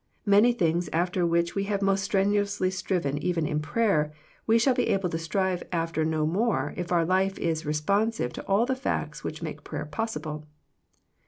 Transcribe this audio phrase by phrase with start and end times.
[0.25, 4.11] Many things after which we have most strenuously striven even in prayer,
[4.47, 8.45] we shall be able to strive after no more if our life is responsive to
[8.47, 10.47] all the facts which make prayer possible.